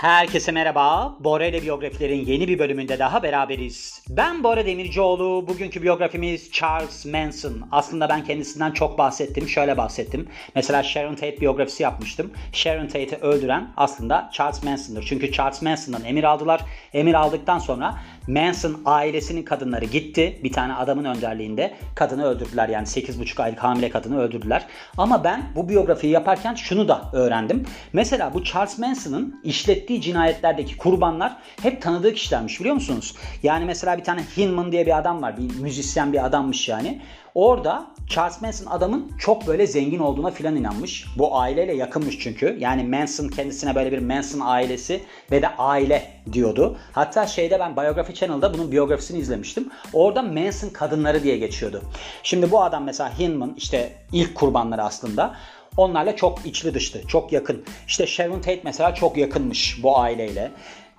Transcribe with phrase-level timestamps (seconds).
[0.00, 1.16] Herkese merhaba.
[1.20, 4.02] Bora ile biyografilerin yeni bir bölümünde daha beraberiz.
[4.08, 5.48] Ben Bora Demircioğlu.
[5.48, 7.68] Bugünkü biyografimiz Charles Manson.
[7.72, 9.48] Aslında ben kendisinden çok bahsettim.
[9.48, 10.28] Şöyle bahsettim.
[10.54, 12.32] Mesela Sharon Tate biyografisi yapmıştım.
[12.52, 15.04] Sharon Tate'i öldüren aslında Charles Manson'dır.
[15.08, 16.60] Çünkü Charles Manson'dan emir aldılar.
[16.92, 17.98] Emir aldıktan sonra
[18.30, 20.40] Manson ailesinin kadınları gitti.
[20.44, 22.68] Bir tane adamın önderliğinde kadını öldürdüler.
[22.68, 24.66] Yani 8,5 aylık hamile kadını öldürdüler.
[24.98, 27.66] Ama ben bu biyografiyi yaparken şunu da öğrendim.
[27.92, 33.14] Mesela bu Charles Manson'ın işlettiği cinayetlerdeki kurbanlar hep tanıdığı kişilermiş biliyor musunuz?
[33.42, 35.36] Yani mesela bir tane Hinman diye bir adam var.
[35.36, 37.00] Bir müzisyen bir adammış yani.
[37.34, 41.06] Orada Charles Manson adamın çok böyle zengin olduğuna filan inanmış.
[41.18, 42.56] Bu aileyle yakınmış çünkü.
[42.60, 46.78] Yani Manson kendisine böyle bir Manson ailesi ve de aile diyordu.
[46.92, 49.70] Hatta şeyde ben Biography Channel'da bunun biyografisini izlemiştim.
[49.92, 51.82] Orada Manson kadınları diye geçiyordu.
[52.22, 55.34] Şimdi bu adam mesela Hinman işte ilk kurbanları aslında.
[55.76, 57.64] Onlarla çok içli dışlı, çok yakın.
[57.86, 60.50] İşte Sharon Tate mesela çok yakınmış bu aileyle.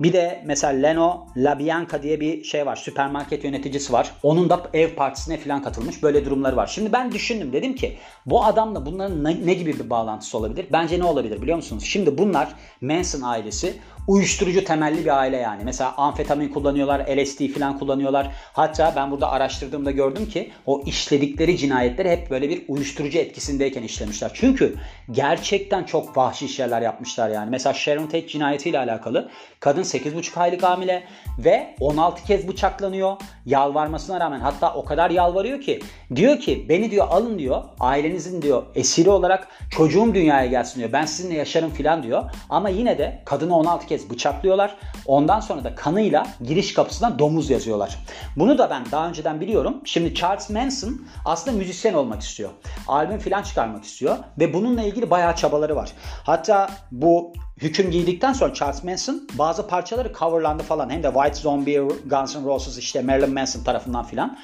[0.01, 2.75] Bir de mesela Leno LaBianca diye bir şey var.
[2.75, 4.11] Süpermarket yöneticisi var.
[4.23, 6.03] Onun da ev partisine falan katılmış.
[6.03, 6.67] Böyle durumları var.
[6.67, 7.53] Şimdi ben düşündüm.
[7.53, 10.65] Dedim ki bu adamla bunların ne, ne gibi bir bağlantısı olabilir?
[10.71, 11.83] Bence ne olabilir biliyor musunuz?
[11.83, 13.73] Şimdi bunlar Manson ailesi
[14.07, 15.63] uyuşturucu temelli bir aile yani.
[15.65, 18.31] Mesela amfetamin kullanıyorlar, LSD falan kullanıyorlar.
[18.53, 24.31] Hatta ben burada araştırdığımda gördüm ki o işledikleri cinayetleri hep böyle bir uyuşturucu etkisindeyken işlemişler.
[24.33, 24.75] Çünkü
[25.11, 27.49] gerçekten çok vahşi şeyler yapmışlar yani.
[27.49, 29.29] Mesela Sharon Tate cinayetiyle alakalı
[29.59, 31.03] kadın 8,5 aylık hamile
[31.37, 33.17] ve 16 kez bıçaklanıyor.
[33.45, 35.79] Yalvarmasına rağmen hatta o kadar yalvarıyor ki
[36.15, 40.93] diyor ki beni diyor alın diyor ailenizin diyor esiri olarak çocuğum dünyaya gelsin diyor.
[40.93, 42.23] Ben sizinle yaşarım filan diyor.
[42.49, 44.75] Ama yine de kadını 16 kez bıçaklıyorlar.
[45.05, 47.97] Ondan sonra da kanıyla giriş kapısına domuz yazıyorlar.
[48.35, 49.81] Bunu da ben daha önceden biliyorum.
[49.85, 52.49] Şimdi Charles Manson aslında müzisyen olmak istiyor.
[52.87, 55.91] Albüm filan çıkarmak istiyor ve bununla ilgili bayağı çabaları var.
[56.23, 60.89] Hatta bu hüküm giydikten sonra Charles Manson bazı parçaları coverlandı falan.
[60.89, 64.37] Hem de White Zombie, Guns N' Roses işte Marilyn Manson tarafından filan.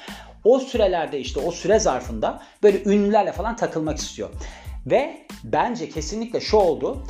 [0.44, 4.28] O sürelerde işte o süre zarfında böyle ünlülerle falan takılmak istiyor.
[4.86, 7.02] Ve bence kesinlikle şu oldu.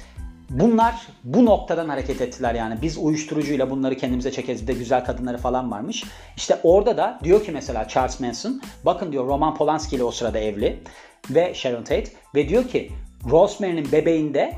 [0.51, 2.83] Bunlar bu noktadan hareket ettiler yani.
[2.83, 4.63] Biz uyuşturucuyla bunları kendimize çekeriz.
[4.63, 6.05] Bir de güzel kadınları falan varmış.
[6.37, 10.39] İşte orada da diyor ki mesela Charles Manson bakın diyor Roman Polanski ile o sırada
[10.39, 10.83] evli
[11.31, 12.93] ve Sharon Tate ve diyor ki
[13.31, 14.55] Rosemary'nin bebeğinde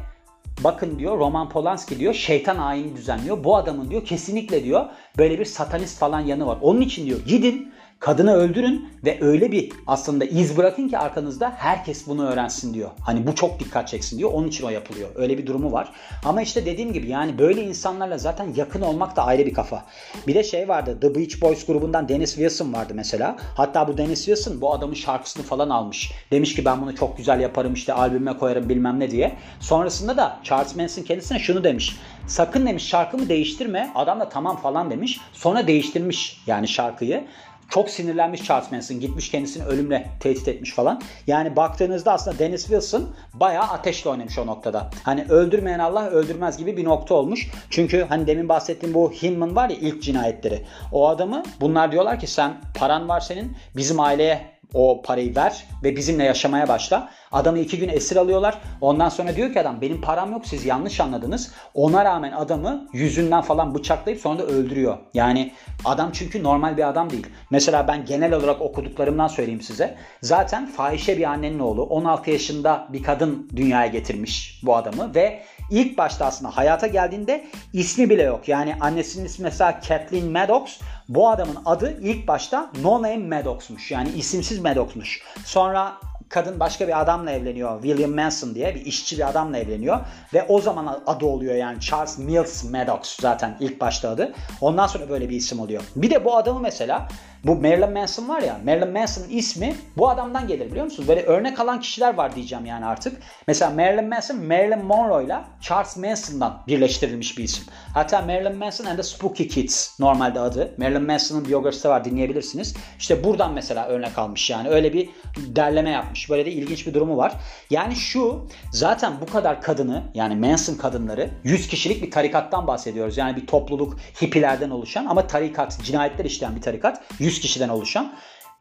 [0.64, 3.44] bakın diyor Roman Polanski diyor şeytan ayini düzenliyor.
[3.44, 4.86] Bu adamın diyor kesinlikle diyor
[5.18, 6.58] böyle bir satanist falan yanı var.
[6.62, 12.06] Onun için diyor gidin Kadını öldürün ve öyle bir aslında iz bırakın ki arkanızda herkes
[12.06, 12.90] bunu öğrensin diyor.
[13.00, 14.32] Hani bu çok dikkat çeksin diyor.
[14.32, 15.08] Onun için o yapılıyor.
[15.14, 15.92] Öyle bir durumu var.
[16.24, 19.84] Ama işte dediğim gibi yani böyle insanlarla zaten yakın olmak da ayrı bir kafa.
[20.26, 20.98] Bir de şey vardı.
[21.00, 23.36] The Beach Boys grubundan Dennis Wilson vardı mesela.
[23.56, 26.12] Hatta bu Dennis Wilson bu adamın şarkısını falan almış.
[26.30, 29.36] Demiş ki ben bunu çok güzel yaparım işte albüme koyarım bilmem ne diye.
[29.60, 31.96] Sonrasında da Charles Manson kendisine şunu demiş.
[32.26, 33.90] Sakın demiş şarkımı değiştirme.
[33.94, 35.20] Adam da tamam falan demiş.
[35.32, 37.24] Sonra değiştirmiş yani şarkıyı.
[37.70, 39.00] Çok sinirlenmiş Charles Manson.
[39.00, 41.02] Gitmiş kendisini ölümle tehdit etmiş falan.
[41.26, 44.90] Yani baktığınızda aslında Dennis Wilson bayağı ateşle oynamış o noktada.
[45.02, 47.50] Hani öldürmeyen Allah öldürmez gibi bir nokta olmuş.
[47.70, 50.64] Çünkü hani demin bahsettiğim bu Hinman var ya ilk cinayetleri.
[50.92, 55.96] O adamı bunlar diyorlar ki sen paran var senin bizim aileye o parayı ver ve
[55.96, 57.10] bizimle yaşamaya başla.
[57.32, 58.58] Adamı iki gün esir alıyorlar.
[58.80, 61.52] Ondan sonra diyor ki adam benim param yok siz yanlış anladınız.
[61.74, 64.98] Ona rağmen adamı yüzünden falan bıçaklayıp sonra da öldürüyor.
[65.14, 65.52] Yani
[65.84, 67.26] adam çünkü normal bir adam değil.
[67.50, 69.96] Mesela ben genel olarak okuduklarımdan söyleyeyim size.
[70.22, 75.98] Zaten fahişe bir annenin oğlu 16 yaşında bir kadın dünyaya getirmiş bu adamı ve ilk
[75.98, 78.48] başta aslında hayata geldiğinde ismi bile yok.
[78.48, 80.80] Yani annesinin ismi mesela Kathleen Maddox.
[81.08, 83.90] Bu adamın adı ilk başta No Name Maddox'muş.
[83.90, 85.22] Yani isimsiz Maddox'muş.
[85.44, 85.92] Sonra
[86.30, 87.82] kadın başka bir adamla evleniyor.
[87.82, 90.00] William Manson diye bir işçi bir adamla evleniyor.
[90.34, 94.32] Ve o zaman adı oluyor yani Charles Mills Maddox zaten ilk başta adı.
[94.60, 95.82] Ondan sonra böyle bir isim oluyor.
[95.96, 97.08] Bir de bu adamı mesela
[97.44, 101.08] bu Marilyn Manson var ya Marilyn Manson'ın ismi bu adamdan gelir biliyor musunuz?
[101.08, 103.22] Böyle örnek alan kişiler var diyeceğim yani artık.
[103.46, 107.64] Mesela Marilyn Manson Marilyn Monroe ile Charles Manson'dan birleştirilmiş bir isim.
[107.94, 110.74] Hatta Marilyn Manson and the Spooky Kids normalde adı.
[110.78, 112.74] Marilyn Manson'ın biyografisi var dinleyebilirsiniz.
[112.98, 116.30] İşte buradan mesela örnek almış yani öyle bir derleme yapmış.
[116.30, 117.32] Böyle de ilginç bir durumu var.
[117.70, 123.18] Yani şu zaten bu kadar kadını yani Manson kadınları 100 kişilik bir tarikattan bahsediyoruz.
[123.18, 127.00] Yani bir topluluk hippilerden oluşan ama tarikat cinayetler işleyen bir tarikat.
[127.18, 128.12] 100 kişiden oluşan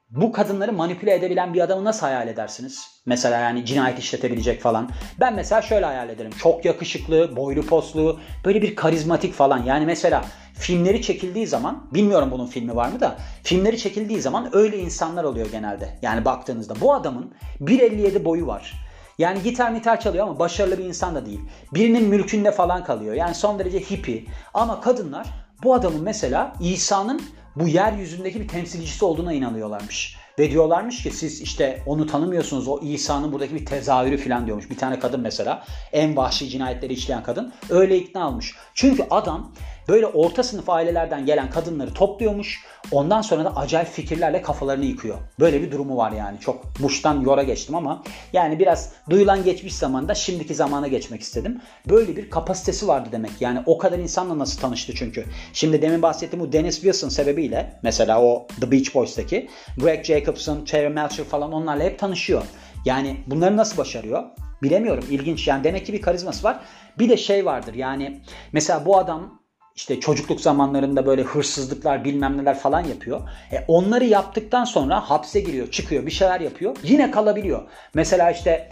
[0.09, 3.01] bu kadınları manipüle edebilen bir adamı nasıl hayal edersiniz?
[3.05, 4.89] Mesela yani cinayet işletebilecek falan.
[5.19, 6.31] Ben mesela şöyle hayal ederim.
[6.41, 9.63] Çok yakışıklı, boylu poslu, böyle bir karizmatik falan.
[9.63, 14.77] Yani mesela filmleri çekildiği zaman, bilmiyorum bunun filmi var mı da, filmleri çekildiği zaman öyle
[14.77, 15.99] insanlar oluyor genelde.
[16.01, 18.73] Yani baktığınızda bu adamın 1.57 boyu var.
[19.17, 21.39] Yani gitar mitar çalıyor ama başarılı bir insan da değil.
[21.73, 23.15] Birinin mülkünde falan kalıyor.
[23.15, 24.25] Yani son derece hippie.
[24.53, 25.27] Ama kadınlar
[25.63, 27.21] bu adamın mesela İsa'nın
[27.55, 30.15] bu yeryüzündeki bir temsilcisi olduğuna inanıyorlarmış.
[30.39, 34.69] Ve diyorlarmış ki siz işte onu tanımıyorsunuz o İsa'nın buradaki bir tezahürü falan diyormuş.
[34.69, 35.63] Bir tane kadın mesela
[35.93, 38.55] en vahşi cinayetleri işleyen kadın öyle ikna olmuş.
[38.73, 39.51] Çünkü adam
[39.89, 42.65] böyle orta sınıf ailelerden gelen kadınları topluyormuş.
[42.91, 45.17] Ondan sonra da acayip fikirlerle kafalarını yıkıyor.
[45.39, 46.39] Böyle bir durumu var yani.
[46.39, 48.03] Çok Bush'tan yora geçtim ama
[48.33, 51.61] yani biraz duyulan geçmiş zamanda şimdiki zamana geçmek istedim.
[51.89, 53.31] Böyle bir kapasitesi vardı demek.
[53.39, 55.25] Yani o kadar insanla nasıl tanıştı çünkü.
[55.53, 60.89] Şimdi demin bahsettiğim bu Dennis Wilson sebebiyle mesela o The Beach Boys'taki Greg Jacobson, Terry
[60.89, 62.43] Melcher falan onlarla hep tanışıyor.
[62.85, 64.23] Yani bunları nasıl başarıyor?
[64.63, 65.05] Bilemiyorum.
[65.09, 65.47] İlginç.
[65.47, 66.59] Yani demek ki bir karizması var.
[66.99, 68.21] Bir de şey vardır yani
[68.51, 69.38] mesela bu adam
[69.79, 73.21] işte çocukluk zamanlarında böyle hırsızlıklar bilmem neler falan yapıyor.
[73.51, 76.75] E onları yaptıktan sonra hapse giriyor, çıkıyor, bir şeyler yapıyor.
[76.83, 77.61] Yine kalabiliyor.
[77.93, 78.69] Mesela işte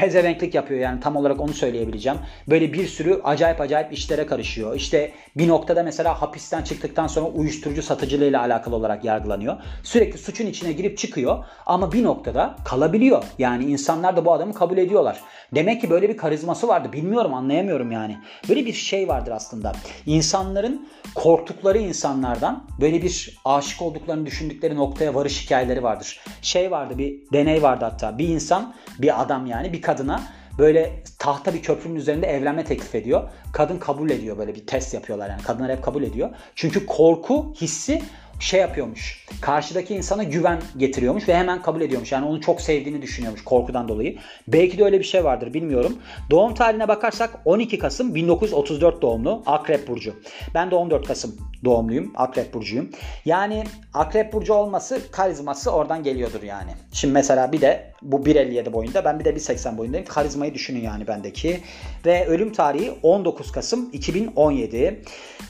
[0.00, 2.18] pezevenklik yapıyor yani tam olarak onu söyleyebileceğim.
[2.48, 4.76] Böyle bir sürü acayip acayip işlere karışıyor.
[4.76, 9.56] İşte bir noktada mesela hapisten çıktıktan sonra uyuşturucu satıcılığıyla alakalı olarak yargılanıyor.
[9.82, 13.24] Sürekli suçun içine girip çıkıyor ama bir noktada kalabiliyor.
[13.38, 15.20] Yani insanlar da bu adamı kabul ediyorlar.
[15.54, 16.92] Demek ki böyle bir karizması vardı.
[16.92, 18.18] Bilmiyorum anlayamıyorum yani.
[18.48, 19.72] Böyle bir şey vardır aslında.
[20.06, 26.20] İnsanların korktukları insanlardan böyle bir aşık olduklarını düşündükleri noktaya varış hikayeleri vardır.
[26.42, 28.18] Şey vardı bir deney vardı hatta.
[28.18, 30.22] Bir insan bir adam yani bir kadına
[30.58, 33.30] böyle tahta bir köprünün üzerinde evlenme teklif ediyor.
[33.52, 35.42] Kadın kabul ediyor böyle bir test yapıyorlar yani.
[35.42, 36.30] Kadınlar hep kabul ediyor.
[36.54, 38.02] Çünkü korku hissi
[38.40, 39.26] şey yapıyormuş.
[39.40, 42.12] Karşıdaki insana güven getiriyormuş ve hemen kabul ediyormuş.
[42.12, 44.18] Yani onu çok sevdiğini düşünüyormuş korkudan dolayı.
[44.48, 45.98] Belki de öyle bir şey vardır bilmiyorum.
[46.30, 50.14] Doğum tarihine bakarsak 12 Kasım 1934 doğumlu Akrep Burcu.
[50.54, 52.12] Ben de 14 Kasım doğumluyum.
[52.16, 52.90] Akrep Burcu'yum.
[53.24, 53.64] Yani
[53.94, 56.70] Akrep Burcu olması karizması oradan geliyordur yani.
[56.92, 60.06] Şimdi mesela bir de bu 1.57 boyunda ben bir de 1.80 boyundayım.
[60.06, 61.60] Karizmayı düşünün yani bendeki.
[62.06, 65.02] Ve ölüm tarihi 19 Kasım 2017.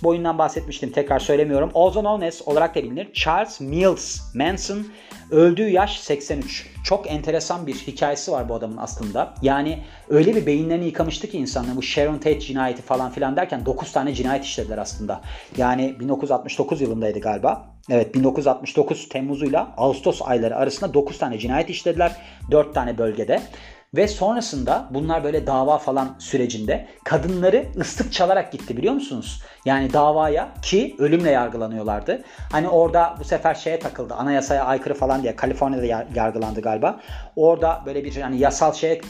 [0.03, 1.71] Boyundan bahsetmiştim tekrar söylemiyorum.
[1.71, 3.13] Known as olarak da bilinir.
[3.13, 4.87] Charles Mills Manson
[5.31, 6.67] öldüğü yaş 83.
[6.85, 9.35] Çok enteresan bir hikayesi var bu adamın aslında.
[9.43, 13.93] Yani öyle bir beyinlerini yıkamıştı ki insanlar bu Sharon Tate cinayeti falan filan derken 9
[13.93, 15.21] tane cinayet işlediler aslında.
[15.57, 17.67] Yani 1969 yılındaydı galiba.
[17.91, 22.13] Evet 1969 Temmuz'uyla Ağustos ayları arasında 9 tane cinayet işlediler.
[22.51, 23.41] 4 tane bölgede.
[23.95, 29.43] Ve sonrasında bunlar böyle dava falan sürecinde kadınları ıslık çalarak gitti biliyor musunuz?
[29.65, 32.23] Yani davaya ki ölümle yargılanıyorlardı.
[32.53, 37.01] Hani orada bu sefer şeye takıldı anayasaya aykırı falan diye Kaliforniya'da yargılandı galiba.
[37.37, 39.01] Orada böyle bir hani yasal şeye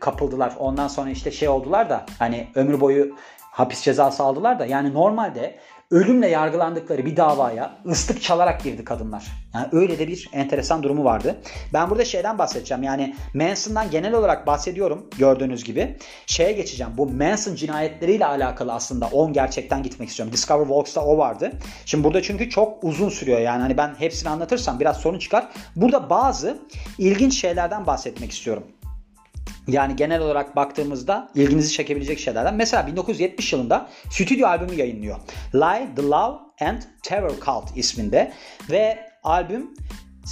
[0.00, 0.52] kapıldılar.
[0.58, 3.16] Ondan sonra işte şey oldular da hani ömür boyu
[3.54, 5.58] hapis cezası aldılar da yani normalde
[5.90, 9.24] ölümle yargılandıkları bir davaya ıslık çalarak girdi kadınlar.
[9.54, 11.36] Yani öyle de bir enteresan durumu vardı.
[11.72, 12.82] Ben burada şeyden bahsedeceğim.
[12.82, 15.96] Yani Manson'dan genel olarak bahsediyorum gördüğünüz gibi.
[16.26, 16.92] Şeye geçeceğim.
[16.96, 20.32] Bu Manson cinayetleriyle alakalı aslında 10 gerçekten gitmek istiyorum.
[20.32, 21.52] Discover Volks'ta o vardı.
[21.86, 23.40] Şimdi burada çünkü çok uzun sürüyor.
[23.40, 25.48] Yani hani ben hepsini anlatırsam biraz sorun çıkar.
[25.76, 26.58] Burada bazı
[26.98, 28.64] ilginç şeylerden bahsetmek istiyorum.
[29.68, 32.54] Yani genel olarak baktığımızda ilginizi çekebilecek şeylerden.
[32.54, 35.16] Mesela 1970 yılında stüdyo albümü yayınlıyor.
[35.54, 38.32] Lie, The Love and Terror Cult isminde
[38.70, 39.74] ve albüm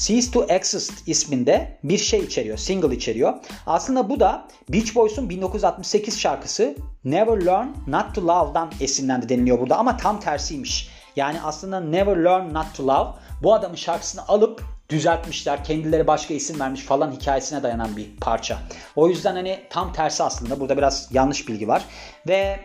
[0.07, 3.35] Cease to Exist isminde bir şey içeriyor, single içeriyor.
[3.67, 9.77] Aslında bu da Beach Boys'un 1968 şarkısı Never Learn Not to Love'dan esinlendi deniliyor burada
[9.77, 10.89] ama tam tersiymiş.
[11.17, 13.09] Yani aslında Never Learn Not to Love
[13.43, 15.65] bu adamın şarkısını alıp düzeltmişler.
[15.65, 18.59] Kendileri başka isim vermiş falan hikayesine dayanan bir parça.
[18.97, 20.61] O yüzden hani tam tersi aslında.
[20.61, 21.85] Burada biraz yanlış bilgi var.
[22.29, 22.61] Ve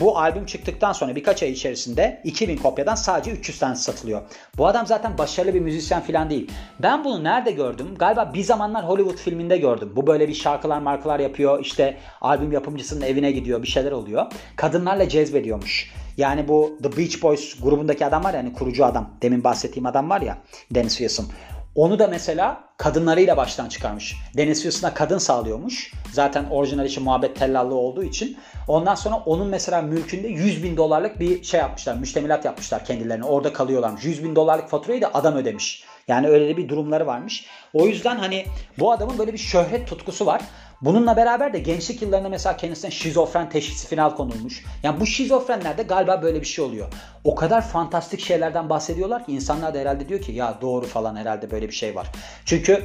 [0.00, 4.22] bu albüm çıktıktan sonra birkaç ay içerisinde 2000 kopyadan sadece 300 tane satılıyor.
[4.58, 6.50] Bu adam zaten başarılı bir müzisyen falan değil.
[6.82, 7.94] Ben bunu nerede gördüm?
[7.98, 9.92] Galiba bir zamanlar Hollywood filminde gördüm.
[9.96, 11.60] Bu böyle bir şarkılar markalar yapıyor.
[11.60, 13.62] İşte albüm yapımcısının evine gidiyor.
[13.62, 14.32] Bir şeyler oluyor.
[14.56, 15.92] Kadınlarla cezbediyormuş.
[16.16, 19.10] Yani bu The Beach Boys grubundaki adam var ya hani kurucu adam.
[19.22, 20.38] Demin bahsettiğim adam var ya
[20.70, 21.26] Dennis Wilson.
[21.74, 24.16] Onu da mesela kadınlarıyla baştan çıkarmış.
[24.36, 25.92] Dennis Wilson'a kadın sağlıyormuş.
[26.12, 28.36] Zaten orijinal için muhabbet tellallığı olduğu için.
[28.68, 31.94] Ondan sonra onun mesela mülkünde 100 bin dolarlık bir şey yapmışlar.
[31.94, 33.24] Müştemilat yapmışlar kendilerine.
[33.24, 34.04] Orada kalıyorlarmış.
[34.04, 35.84] 100 bin dolarlık faturayı da adam ödemiş.
[36.08, 37.46] Yani öyle bir durumları varmış.
[37.72, 38.46] O yüzden hani
[38.78, 40.42] bu adamın böyle bir şöhret tutkusu var.
[40.82, 44.64] Bununla beraber de gençlik yıllarında mesela kendisine şizofren teşhisi final konulmuş.
[44.82, 46.88] Yani bu şizofrenlerde galiba böyle bir şey oluyor.
[47.24, 51.50] O kadar fantastik şeylerden bahsediyorlar ki insanlar da herhalde diyor ki ya doğru falan herhalde
[51.50, 52.06] böyle bir şey var.
[52.44, 52.82] Çünkü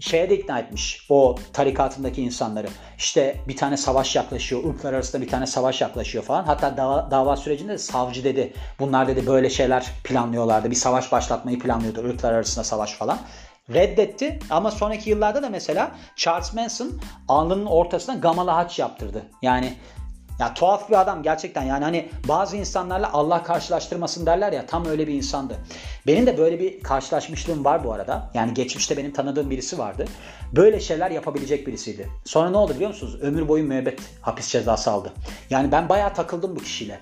[0.00, 2.66] şeye de ikna etmiş o tarikatındaki insanları.
[2.98, 4.64] İşte bir tane savaş yaklaşıyor.
[4.64, 6.44] ırklar arasında bir tane savaş yaklaşıyor falan.
[6.44, 8.52] Hatta dava, dava sürecinde de savcı dedi.
[8.78, 10.70] Bunlar dedi böyle şeyler planlıyorlardı.
[10.70, 12.08] Bir savaş başlatmayı planlıyordu.
[12.08, 13.18] ırklar arasında savaş falan.
[13.70, 19.22] Reddetti ama sonraki yıllarda da mesela Charles Manson alnının ortasına gamalı haç yaptırdı.
[19.42, 19.72] Yani
[20.38, 25.06] ya tuhaf bir adam gerçekten yani hani bazı insanlarla Allah karşılaştırmasın derler ya tam öyle
[25.06, 25.58] bir insandı.
[26.06, 28.30] Benim de böyle bir karşılaşmışlığım var bu arada.
[28.34, 30.04] Yani geçmişte benim tanıdığım birisi vardı.
[30.52, 32.08] Böyle şeyler yapabilecek birisiydi.
[32.24, 33.18] Sonra ne oldu biliyor musunuz?
[33.20, 35.12] Ömür boyu müebbet hapis cezası aldı.
[35.50, 37.00] Yani ben bayağı takıldım bu kişiyle.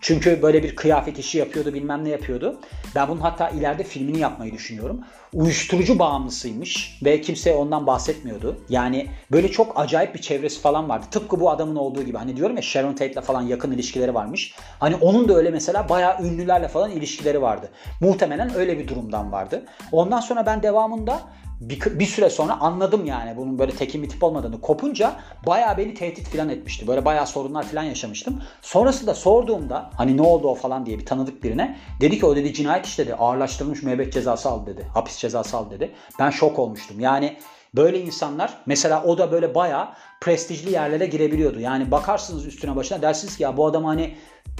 [0.00, 2.60] Çünkü böyle bir kıyafet işi yapıyordu bilmem ne yapıyordu.
[2.94, 5.00] Ben bunun hatta ileride filmini yapmayı düşünüyorum.
[5.32, 8.56] Uyuşturucu bağımlısıymış ve kimse ondan bahsetmiyordu.
[8.68, 11.06] Yani böyle çok acayip bir çevresi falan vardı.
[11.10, 12.18] Tıpkı bu adamın olduğu gibi.
[12.18, 14.54] Hani diyorum ya Sharon Tate'le falan yakın ilişkileri varmış.
[14.80, 17.70] Hani onun da öyle mesela bayağı ünlülerle falan ilişkileri vardı.
[18.00, 19.64] Muhtemelen öyle bir durumdan vardı.
[19.92, 21.20] Ondan sonra ben devamında
[21.60, 24.60] bir, bir süre sonra anladım yani bunun böyle tekin tip olmadığını.
[24.60, 25.12] Kopunca
[25.46, 26.86] bayağı beni tehdit falan etmişti.
[26.86, 28.42] Böyle bayağı sorunlar falan yaşamıştım.
[28.62, 32.52] Sonrasında sorduğumda hani ne oldu o falan diye bir tanıdık birine dedi ki o dedi
[32.52, 33.14] cinayet işledi.
[33.14, 34.86] Ağırlaştırılmış müebbet cezası aldı dedi.
[34.94, 35.92] Hapis cezası aldı dedi.
[36.18, 37.00] Ben şok olmuştum.
[37.00, 37.36] Yani
[37.74, 39.88] Böyle insanlar mesela o da böyle bayağı
[40.20, 41.60] prestijli yerlere girebiliyordu.
[41.60, 44.14] Yani bakarsınız üstüne başına dersiniz ki ya bu adam hani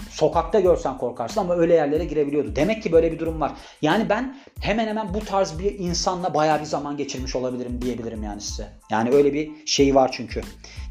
[0.09, 2.55] sokakta görsen korkarsın ama öyle yerlere girebiliyordu.
[2.55, 3.51] Demek ki böyle bir durum var.
[3.81, 8.41] Yani ben hemen hemen bu tarz bir insanla bayağı bir zaman geçirmiş olabilirim diyebilirim yani
[8.41, 8.67] size.
[8.89, 10.41] Yani öyle bir şey var çünkü.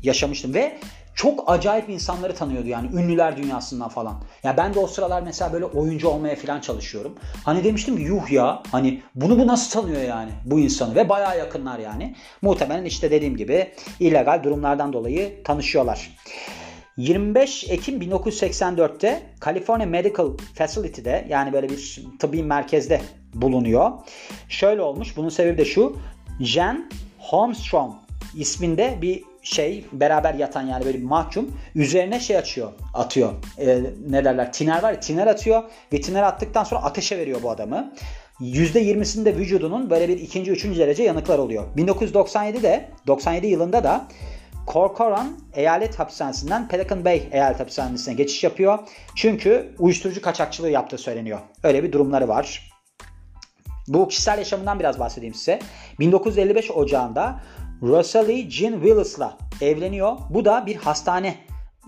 [0.03, 0.79] Yaşamıştım ve
[1.19, 4.15] çok acayip insanları tanıyordu yani ünlüler dünyasından falan.
[4.43, 7.15] Ya ben de o sıralar mesela böyle oyuncu olmaya falan çalışıyorum.
[7.45, 11.39] Hani demiştim ki yuh ya hani bunu bu nasıl tanıyor yani bu insanı ve bayağı
[11.39, 12.15] yakınlar yani.
[12.43, 16.11] Muhtemelen işte dediğim gibi illegal durumlardan dolayı tanışıyorlar.
[16.97, 23.01] 25 Ekim 1984'te California Medical Facility'de yani böyle bir tıbbi merkezde
[23.35, 23.93] bulunuyor.
[24.49, 25.17] Şöyle olmuş.
[25.17, 25.97] Bunun sebebi de şu.
[26.41, 27.95] Jen Holmstrom
[28.35, 34.25] isminde bir şey beraber yatan yani böyle bir mahkum üzerine şey açıyor atıyor e, ne
[34.25, 35.63] derler tiner var ya tiner atıyor
[35.93, 37.95] ve tiner attıktan sonra ateşe veriyor bu adamı.
[38.41, 41.65] %20'sinde vücudunun böyle bir ikinci, üçüncü derece yanıklar oluyor.
[41.77, 44.09] 1997'de 97 yılında da
[44.73, 48.79] Corcoran eyalet hapishanesinden Pelican Bay eyalet hapishanesine geçiş yapıyor.
[49.15, 51.39] Çünkü uyuşturucu kaçakçılığı yaptığı söyleniyor.
[51.63, 52.73] Öyle bir durumları var.
[53.89, 55.59] Bu kişisel yaşamından biraz bahsedeyim size.
[56.01, 57.41] 1955 Ocağı'nda
[57.83, 60.17] Rosalie Jean Willis'la evleniyor.
[60.31, 61.35] Bu da bir hastane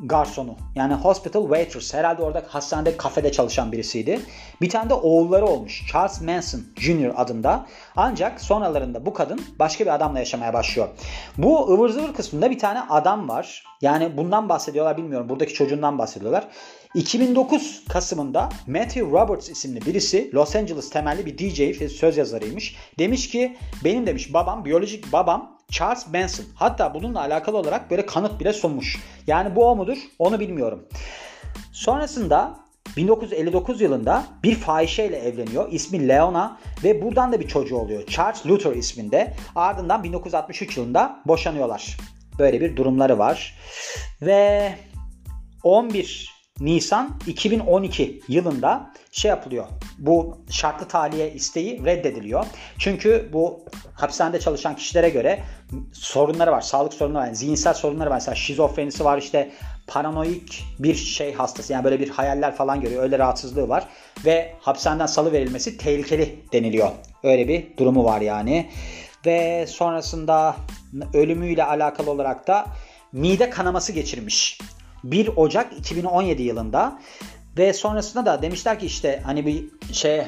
[0.03, 0.57] garsonu.
[0.75, 1.95] Yani hospital waitress.
[1.95, 4.21] Herhalde orada hastanede kafede çalışan birisiydi.
[4.61, 5.87] Bir tane de oğulları olmuş.
[5.93, 7.13] Charles Manson Jr.
[7.17, 7.67] adında.
[7.97, 10.89] Ancak sonralarında bu kadın başka bir adamla yaşamaya başlıyor.
[11.39, 13.65] Bu ıvır zıvır kısmında bir tane adam var.
[13.81, 15.29] Yani bundan bahsediyorlar bilmiyorum.
[15.29, 16.49] Buradaki çocuğundan bahsediyorlar.
[16.95, 22.77] 2009 Kasım'ında Matthew Roberts isimli birisi Los Angeles temelli bir DJ söz yazarıymış.
[22.99, 26.47] Demiş ki benim demiş babam biyolojik babam Charles Manson.
[26.55, 28.99] Hatta bununla alakalı olarak böyle kanıt bile sunmuş.
[29.27, 30.89] Yani bu o mudur onu bilmiyorum.
[31.73, 32.61] Sonrasında
[32.97, 35.73] 1959 yılında bir fahişeyle evleniyor.
[35.73, 38.07] İsmi Leona ve buradan da bir çocuğu oluyor.
[38.07, 39.35] Charles Luther isminde.
[39.55, 41.97] Ardından 1963 yılında boşanıyorlar.
[42.39, 43.59] Böyle bir durumları var.
[44.23, 44.73] Ve
[45.63, 49.67] 11 Nisan 2012 yılında şey yapılıyor.
[49.99, 52.47] Bu şartlı tahliye isteği reddediliyor.
[52.79, 53.65] Çünkü bu
[53.95, 55.43] hapishanede çalışan kişilere göre
[55.93, 56.61] sorunları var.
[56.61, 57.27] Sağlık sorunları var.
[57.27, 58.15] Yani zihinsel sorunları var.
[58.15, 59.51] Mesela şizofrenisi var işte
[59.87, 61.73] paranoik bir şey hastası.
[61.73, 63.03] Yani böyle bir hayaller falan görüyor.
[63.03, 63.85] Öyle rahatsızlığı var.
[64.25, 66.91] Ve hapishaneden salı verilmesi tehlikeli deniliyor.
[67.23, 68.71] Öyle bir durumu var yani.
[69.27, 70.57] Ve sonrasında
[71.15, 72.67] ölümüyle alakalı olarak da
[73.13, 74.59] mide kanaması geçirmiş.
[75.05, 76.99] 1 Ocak 2017 yılında
[77.59, 80.23] ve sonrasında da demişler ki işte hani bir şey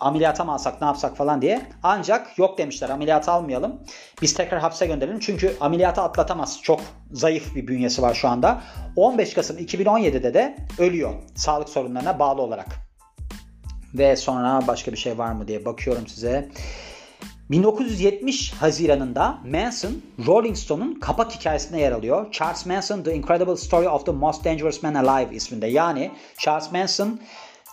[0.00, 1.66] ameliyata mı alsak ne yapsak falan diye.
[1.82, 3.80] Ancak yok demişler ameliyata almayalım.
[4.22, 5.20] Biz tekrar hapse gönderelim.
[5.20, 6.62] Çünkü ameliyata atlatamaz.
[6.62, 6.80] Çok
[7.12, 8.62] zayıf bir bünyesi var şu anda.
[8.96, 11.14] 15 Kasım 2017'de de ölüyor.
[11.34, 12.66] Sağlık sorunlarına bağlı olarak.
[13.94, 16.48] Ve sonra başka bir şey var mı diye bakıyorum size.
[17.50, 19.92] 1970 Haziran'ında Manson,
[20.26, 22.32] Rolling Stone'un kapak hikayesinde yer alıyor.
[22.32, 25.66] Charles Manson, The Incredible Story of the Most Dangerous Man Alive isminde.
[25.66, 27.20] Yani Charles Manson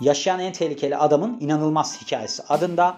[0.02, 2.98] yaşayan en tehlikeli adamın inanılmaz hikayesi adında.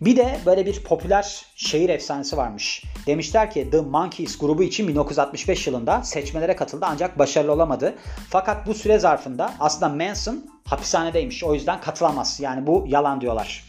[0.00, 2.84] Bir de böyle bir popüler şehir efsanesi varmış.
[3.06, 7.94] Demişler ki The Monkees grubu için 1965 yılında seçmelere katıldı ancak başarılı olamadı.
[8.30, 11.44] Fakat bu süre zarfında aslında Manson hapishanedeymiş.
[11.44, 12.40] O yüzden katılamaz.
[12.40, 13.64] Yani bu yalan diyorlar.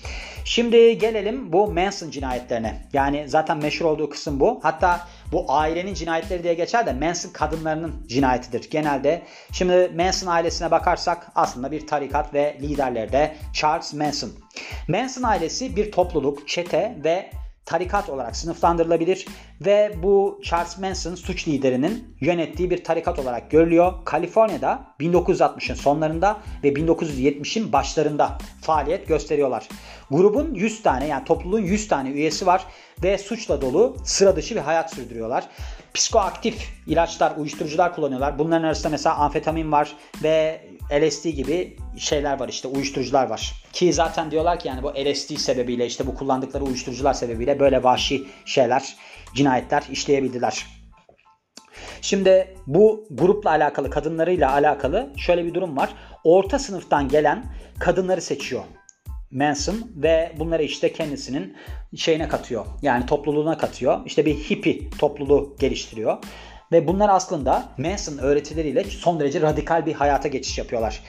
[0.45, 2.87] Şimdi gelelim bu Manson cinayetlerine.
[2.93, 4.59] Yani zaten meşhur olduğu kısım bu.
[4.63, 9.21] Hatta bu ailenin cinayetleri diye geçer de Manson kadınlarının cinayetidir genelde.
[9.51, 14.29] Şimdi Manson ailesine bakarsak aslında bir tarikat ve liderleri de Charles Manson.
[14.87, 17.29] Manson ailesi bir topluluk, çete ve
[17.65, 19.25] tarikat olarak sınıflandırılabilir
[19.61, 23.93] ve bu Charles Manson suç liderinin yönettiği bir tarikat olarak görülüyor.
[24.05, 29.69] Kaliforniya'da 1960'ın sonlarında ve 1970'in başlarında faaliyet gösteriyorlar.
[30.11, 32.65] Grubun 100 tane yani topluluğun 100 tane üyesi var
[33.03, 35.43] ve suçla dolu sıra dışı bir hayat sürdürüyorlar.
[35.93, 38.39] Psikoaktif ilaçlar, uyuşturucular kullanıyorlar.
[38.39, 39.93] Bunların arasında mesela amfetamin var
[40.23, 43.53] ve LSD gibi şeyler var işte uyuşturucular var.
[43.73, 48.23] Ki zaten diyorlar ki yani bu LSD sebebiyle işte bu kullandıkları uyuşturucular sebebiyle böyle vahşi
[48.45, 48.95] şeyler,
[49.35, 50.65] cinayetler işleyebildiler.
[52.01, 55.89] Şimdi bu grupla alakalı, kadınlarıyla alakalı şöyle bir durum var.
[56.23, 57.45] Orta sınıftan gelen
[57.79, 58.63] kadınları seçiyor
[59.33, 61.57] Manson ve bunları işte kendisinin
[61.95, 62.65] şeyine katıyor.
[62.81, 63.99] Yani topluluğuna katıyor.
[64.05, 66.17] İşte bir hippie topluluğu geliştiriyor.
[66.73, 71.03] Ve bunlar aslında Manson öğretileriyle son derece radikal bir hayata geçiş yapıyorlar.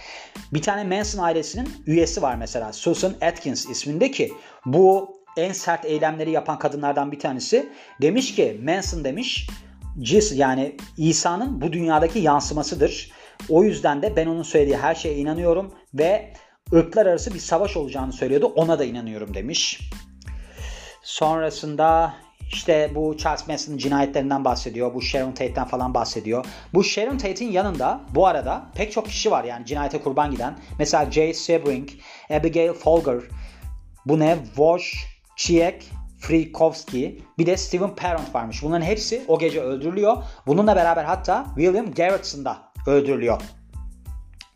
[0.53, 4.33] Bir tane Manson ailesinin üyesi var mesela Susan Atkins isminde ki
[4.67, 7.69] bu en sert eylemleri yapan kadınlardan bir tanesi.
[8.03, 9.49] Demiş ki Manson demiş
[10.01, 13.13] cis yani İsa'nın bu dünyadaki yansımasıdır.
[13.49, 16.33] O yüzden de ben onun söylediği her şeye inanıyorum ve
[16.73, 18.47] ırklar arası bir savaş olacağını söylüyordu.
[18.47, 19.81] Ona da inanıyorum demiş.
[21.03, 22.15] Sonrasında
[22.53, 24.95] işte bu Charles Manson'ın cinayetlerinden bahsediyor.
[24.95, 26.45] Bu Sharon Tate'den falan bahsediyor.
[26.75, 30.59] Bu Sharon Tate'in yanında bu arada pek çok kişi var yani cinayete kurban giden.
[30.79, 31.89] Mesela Jay Sebring,
[32.31, 33.21] Abigail Folger,
[34.07, 34.37] bu ne?
[34.57, 38.63] Vosh, Chiek, Frikowski, bir de Steven Parent varmış.
[38.63, 40.17] Bunların hepsi o gece öldürülüyor.
[40.47, 43.43] Bununla beraber hatta William Garrettson da öldürülüyor.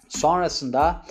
[0.08, 1.02] Sonrasında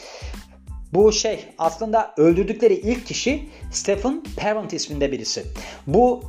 [0.94, 5.46] bu şey aslında öldürdükleri ilk kişi Stephen Parent isminde birisi.
[5.88, 6.24] Bu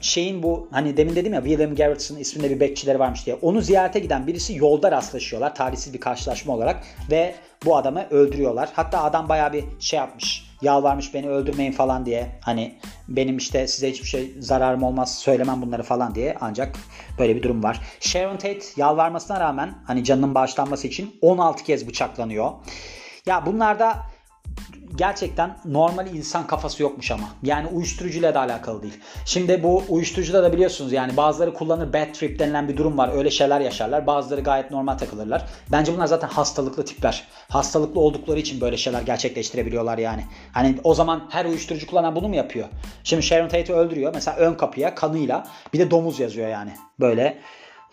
[0.00, 3.38] şeyin bu hani demin dedim ya William Garrettson isminde bir bekçileri varmış diye.
[3.42, 5.54] Onu ziyarete giden birisi yolda rastlaşıyorlar.
[5.54, 8.68] Tarihsiz bir karşılaşma olarak ve bu adamı öldürüyorlar.
[8.72, 10.50] Hatta adam baya bir şey yapmış.
[10.62, 12.38] Yalvarmış beni öldürmeyin falan diye.
[12.40, 12.74] Hani
[13.08, 16.36] benim işte size hiçbir şey zararım olmaz söylemem bunları falan diye.
[16.40, 16.76] Ancak
[17.18, 17.80] böyle bir durum var.
[18.00, 22.52] Sharon Tate yalvarmasına rağmen hani canının bağışlanması için 16 kez bıçaklanıyor.
[23.26, 23.96] Ya bunlarda
[24.96, 27.28] gerçekten normal insan kafası yokmuş ama.
[27.42, 29.00] Yani uyuşturucuyla da alakalı değil.
[29.24, 33.10] Şimdi bu uyuşturucuda da biliyorsunuz yani bazıları kullanır bad trip denilen bir durum var.
[33.14, 34.06] Öyle şeyler yaşarlar.
[34.06, 35.46] Bazıları gayet normal takılırlar.
[35.72, 37.28] Bence bunlar zaten hastalıklı tipler.
[37.48, 40.24] Hastalıklı oldukları için böyle şeyler gerçekleştirebiliyorlar yani.
[40.52, 42.68] Hani o zaman her uyuşturucu kullanan bunu mu yapıyor?
[43.04, 44.14] Şimdi Sharon Tate'i öldürüyor.
[44.14, 46.70] Mesela ön kapıya kanıyla bir de domuz yazıyor yani.
[47.00, 47.38] Böyle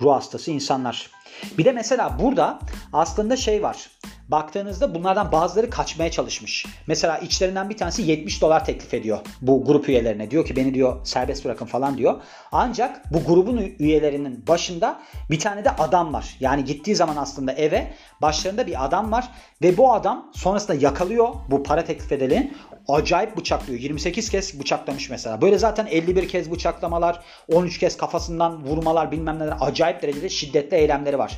[0.02, 1.10] ruh hastası insanlar.
[1.58, 2.60] Bir de mesela burada
[2.94, 3.90] aslında şey var.
[4.28, 6.66] Baktığınızda bunlardan bazıları kaçmaya çalışmış.
[6.88, 10.32] Mesela içlerinden bir tanesi 70 dolar teklif ediyor bu grup üyelerine.
[10.32, 12.22] Diyor ki beni diyor serbest bırakın falan diyor.
[12.52, 15.00] Ancak bu grubun üyelerinin başında
[15.32, 16.38] bir tane de adam var.
[16.40, 19.30] Yani gittiği zaman aslında eve başlarında bir adam var
[19.62, 22.54] ve bu adam sonrasında yakalıyor bu para teklif edeni
[22.88, 23.80] acayip bıçaklıyor.
[23.80, 25.42] 28 kez bıçaklamış mesela.
[25.42, 31.18] Böyle zaten 51 kez bıçaklamalar, 13 kez kafasından vurmalar bilmem neler acayip derecede şiddetli eylemleri
[31.18, 31.38] var.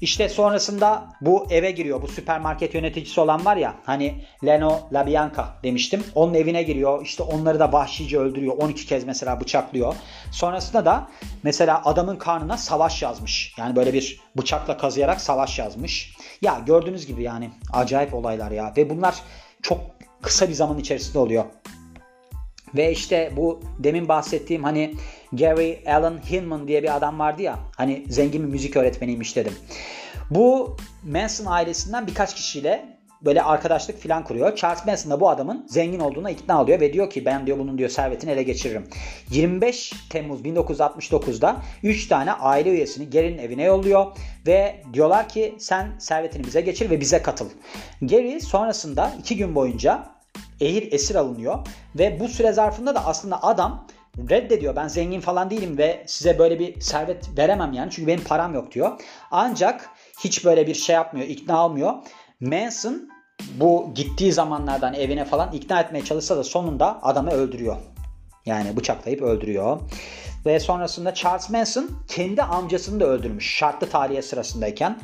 [0.00, 2.02] İşte sonrasında bu eve giriyor.
[2.02, 6.04] Bu süpermarket yöneticisi olan var ya hani Leno Labianca demiştim.
[6.14, 7.02] Onun evine giriyor.
[7.02, 8.56] İşte onları da vahşice öldürüyor.
[8.58, 9.94] 12 kez mesela bıçaklıyor.
[10.30, 11.08] Sonrasında da
[11.42, 13.54] mesela adamın karnına savaş yazmış.
[13.58, 16.16] Yani böyle bir bıçakla kazıyarak savaş yazmış.
[16.42, 18.72] Ya gördüğünüz gibi yani acayip olaylar ya.
[18.76, 19.14] Ve bunlar
[19.62, 19.80] çok
[20.22, 21.44] kısa bir zaman içerisinde oluyor.
[22.74, 24.94] Ve işte bu demin bahsettiğim hani
[25.32, 29.54] Gary Allen Hinman diye bir adam vardı ya hani zengin bir müzik öğretmeniymiş dedim.
[30.30, 32.92] Bu Manson ailesinden birkaç kişiyle
[33.24, 34.56] böyle arkadaşlık falan kuruyor.
[34.56, 37.78] Charles Manson da bu adamın zengin olduğuna ikna oluyor ve diyor ki ben diyor bunun
[37.78, 38.88] diyor servetini ele geçiririm.
[39.30, 44.06] 25 Temmuz 1969'da 3 tane aile üyesini Gary'nin evine yolluyor
[44.46, 47.48] ve diyorlar ki sen servetini bize geçir ve bize katıl.
[48.02, 50.11] Gary sonrasında 2 gün boyunca
[50.62, 51.58] ehir esir alınıyor
[51.98, 53.86] ve bu süre zarfında da aslında adam
[54.30, 54.76] reddediyor.
[54.76, 58.72] Ben zengin falan değilim ve size böyle bir servet veremem yani çünkü benim param yok
[58.72, 59.00] diyor.
[59.30, 59.90] Ancak
[60.24, 61.92] hiç böyle bir şey yapmıyor, ikna almıyor.
[62.40, 63.08] Manson
[63.54, 67.76] bu gittiği zamanlardan evine falan ikna etmeye çalışsa da sonunda adamı öldürüyor.
[68.46, 69.80] Yani bıçaklayıp öldürüyor.
[70.46, 74.98] Ve sonrasında Charles Manson kendi amcasını da öldürmüş şartlı tarihe sırasındayken.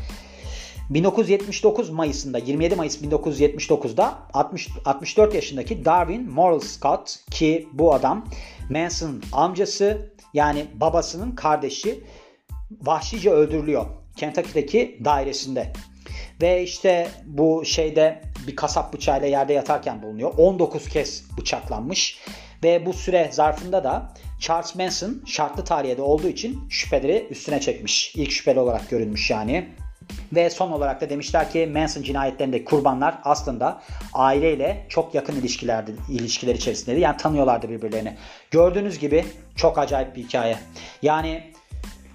[0.90, 8.26] 1979 Mayıs'ında 27 Mayıs 1979'da 60, 64 yaşındaki Darwin Moral Scott ki bu adam
[8.70, 12.04] Manson'ın amcası yani babasının kardeşi
[12.82, 13.86] vahşice öldürülüyor.
[14.16, 15.72] Kentucky'deki dairesinde.
[16.42, 20.34] Ve işte bu şeyde bir kasap bıçağıyla yerde yatarken bulunuyor.
[20.38, 22.18] 19 kez bıçaklanmış.
[22.64, 28.12] Ve bu süre zarfında da Charles Manson şartlı tarihede olduğu için şüpheleri üstüne çekmiş.
[28.16, 29.68] İlk şüpheli olarak görünmüş yani.
[30.32, 33.80] Ve son olarak da demişler ki Manson cinayetlerindeki kurbanlar aslında
[34.14, 37.00] aileyle çok yakın ilişkilerdi, ilişkiler içerisindeydi.
[37.00, 38.16] Yani tanıyorlardı birbirlerini.
[38.50, 39.24] Gördüğünüz gibi
[39.56, 40.58] çok acayip bir hikaye.
[41.02, 41.42] Yani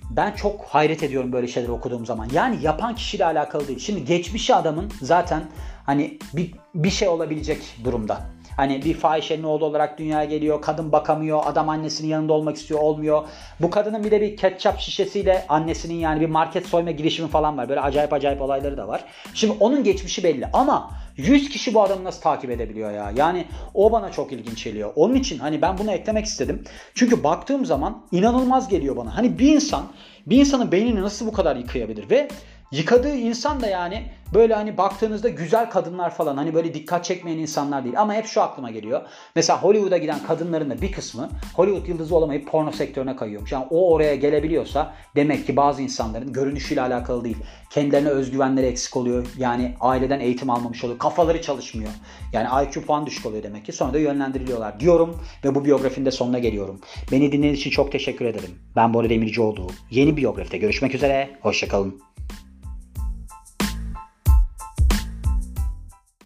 [0.09, 2.29] ben çok hayret ediyorum böyle şeyleri okuduğum zaman.
[2.33, 3.79] Yani yapan kişiyle alakalı değil.
[3.79, 5.43] Şimdi geçmişi adamın zaten
[5.85, 8.21] hani bir, bir şey olabilecek durumda.
[8.57, 10.61] Hani bir fahişenin oğlu olarak dünyaya geliyor.
[10.61, 11.41] Kadın bakamıyor.
[11.45, 12.79] Adam annesinin yanında olmak istiyor.
[12.79, 13.23] Olmuyor.
[13.59, 17.69] Bu kadının bir de bir ketçap şişesiyle annesinin yani bir market soyma girişimi falan var.
[17.69, 19.05] Böyle acayip acayip olayları da var.
[19.33, 23.11] Şimdi onun geçmişi belli ama 100 kişi bu adamı nasıl takip edebiliyor ya?
[23.15, 24.91] Yani o bana çok ilginç geliyor.
[24.95, 26.63] Onun için hani ben bunu eklemek istedim.
[26.95, 29.17] Çünkü baktığım zaman inanılmaz geliyor bana.
[29.17, 29.83] Hani bir insan
[30.27, 32.27] bir insanın beynini nasıl bu kadar yıkayabilir ve
[32.71, 37.83] Yıkadığı insan da yani böyle hani baktığınızda güzel kadınlar falan hani böyle dikkat çekmeyen insanlar
[37.83, 37.99] değil.
[37.99, 39.01] Ama hep şu aklıma geliyor.
[39.35, 43.51] Mesela Hollywood'a giden kadınların da bir kısmı Hollywood yıldızı olamayıp porno sektörüne kayıyormuş.
[43.51, 47.37] Yani o oraya gelebiliyorsa demek ki bazı insanların görünüşüyle alakalı değil.
[47.69, 49.27] Kendilerine özgüvenleri eksik oluyor.
[49.37, 50.99] Yani aileden eğitim almamış oluyor.
[50.99, 51.91] Kafaları çalışmıyor.
[52.33, 53.71] Yani IQ puan düşük oluyor demek ki.
[53.71, 56.81] Sonra da yönlendiriliyorlar diyorum ve bu biyografinin de sonuna geliyorum.
[57.11, 58.59] Beni dinlediğiniz için çok teşekkür ederim.
[58.75, 59.67] Ben Bora Demircioğlu.
[59.91, 61.29] Yeni biyografide görüşmek üzere.
[61.41, 62.01] Hoşçakalın.